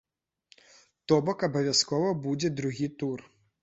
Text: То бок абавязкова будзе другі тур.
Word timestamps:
То 1.07 1.21
бок 1.29 1.45
абавязкова 1.51 2.19
будзе 2.27 2.55
другі 2.61 2.95
тур. 3.03 3.19